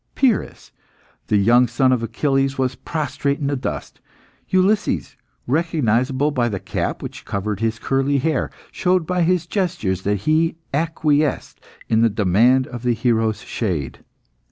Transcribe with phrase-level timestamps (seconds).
[0.15, 0.71] Pyrrhus,
[1.27, 4.01] the young son of Achilles, was prostrate in the dust.
[4.49, 10.21] Ulysses, recognisable by the cap which covered his curly hair, showed by his gestures that
[10.21, 13.99] he acquiesced in the demand of the hero's shade.